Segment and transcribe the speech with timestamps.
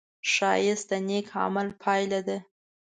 [0.31, 2.37] ښایست د نېک عمل پایله ده